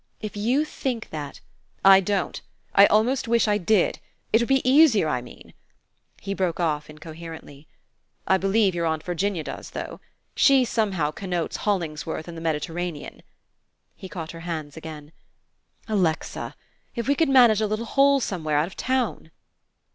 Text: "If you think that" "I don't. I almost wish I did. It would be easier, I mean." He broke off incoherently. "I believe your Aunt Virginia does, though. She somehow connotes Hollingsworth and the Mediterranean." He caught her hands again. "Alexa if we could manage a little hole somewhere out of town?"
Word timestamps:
"If 0.19 0.35
you 0.35 0.65
think 0.65 1.11
that" 1.11 1.41
"I 1.85 1.99
don't. 1.99 2.41
I 2.73 2.87
almost 2.87 3.27
wish 3.27 3.47
I 3.47 3.59
did. 3.59 3.99
It 4.33 4.41
would 4.41 4.47
be 4.47 4.67
easier, 4.67 5.07
I 5.07 5.21
mean." 5.21 5.53
He 6.19 6.33
broke 6.33 6.59
off 6.59 6.89
incoherently. 6.89 7.67
"I 8.25 8.37
believe 8.37 8.73
your 8.73 8.87
Aunt 8.87 9.03
Virginia 9.03 9.43
does, 9.43 9.69
though. 9.69 9.99
She 10.35 10.65
somehow 10.65 11.11
connotes 11.11 11.57
Hollingsworth 11.57 12.27
and 12.27 12.35
the 12.35 12.41
Mediterranean." 12.41 13.21
He 13.95 14.09
caught 14.09 14.31
her 14.31 14.39
hands 14.39 14.75
again. 14.75 15.11
"Alexa 15.87 16.55
if 16.95 17.07
we 17.07 17.13
could 17.13 17.29
manage 17.29 17.61
a 17.61 17.67
little 17.67 17.85
hole 17.85 18.19
somewhere 18.19 18.57
out 18.57 18.65
of 18.65 18.75
town?" 18.75 19.29